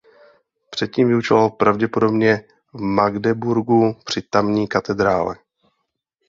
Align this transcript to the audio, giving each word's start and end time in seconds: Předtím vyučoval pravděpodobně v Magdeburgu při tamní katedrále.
Předtím 0.69 1.07
vyučoval 1.07 1.49
pravděpodobně 1.49 2.43
v 2.73 2.81
Magdeburgu 2.81 3.95
při 4.05 4.21
tamní 4.21 4.67
katedrále. 4.67 5.35